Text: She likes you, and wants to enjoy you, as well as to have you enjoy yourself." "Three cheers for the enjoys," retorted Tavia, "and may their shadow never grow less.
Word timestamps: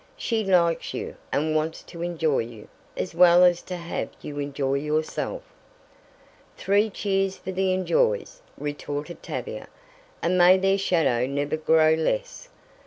She 0.17 0.43
likes 0.43 0.95
you, 0.95 1.15
and 1.31 1.55
wants 1.55 1.83
to 1.83 2.01
enjoy 2.01 2.39
you, 2.39 2.69
as 2.97 3.13
well 3.13 3.43
as 3.43 3.61
to 3.61 3.75
have 3.77 4.09
you 4.19 4.39
enjoy 4.39 4.73
yourself." 4.79 5.43
"Three 6.57 6.89
cheers 6.89 7.37
for 7.37 7.51
the 7.51 7.71
enjoys," 7.71 8.41
retorted 8.57 9.21
Tavia, 9.21 9.67
"and 10.23 10.39
may 10.39 10.57
their 10.57 10.79
shadow 10.79 11.27
never 11.27 11.55
grow 11.55 11.93
less. 11.93 12.49